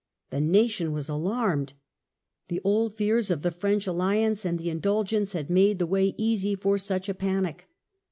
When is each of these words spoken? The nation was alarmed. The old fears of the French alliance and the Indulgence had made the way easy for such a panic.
The 0.31 0.41
nation 0.41 0.93
was 0.93 1.09
alarmed. 1.09 1.73
The 2.47 2.59
old 2.63 2.97
fears 2.97 3.29
of 3.29 3.43
the 3.43 3.51
French 3.51 3.85
alliance 3.85 4.45
and 4.45 4.57
the 4.57 4.71
Indulgence 4.71 5.33
had 5.33 5.47
made 5.47 5.77
the 5.77 5.85
way 5.85 6.15
easy 6.17 6.55
for 6.55 6.79
such 6.79 7.07
a 7.07 7.13
panic. 7.13 7.69